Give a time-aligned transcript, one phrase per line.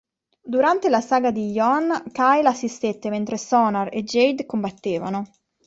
[0.41, 5.25] Durante la saga di Ion, Kyle assistette mentre Sonar e Jade combattevano.